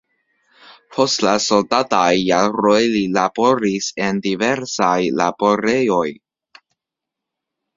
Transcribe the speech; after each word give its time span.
Post 0.95 1.25
la 1.25 1.33
soldataj 1.47 2.07
jaroj 2.21 2.79
li 2.95 3.03
laboris 3.19 3.91
en 4.07 4.23
diversaj 4.27 4.97
laborejoj. 5.21 6.03